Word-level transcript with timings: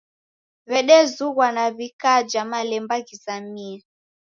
W'edezughwa 0.71 1.45
na 1.55 1.65
w'ikaja 1.75 2.41
malemba 2.51 2.95
ghizamie. 3.07 3.73